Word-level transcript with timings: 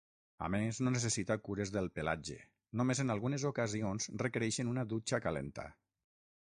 A 0.45 0.47
més, 0.53 0.77
no 0.85 0.93
necessita 0.95 1.37
cures 1.49 1.73
del 1.75 1.89
pelatge, 1.99 2.39
només 2.81 3.05
en 3.05 3.15
algunes 3.17 3.47
ocasions 3.53 4.11
requereixen 4.27 4.75
una 4.77 4.89
dutxa 4.95 5.23
calenta. 5.29 5.71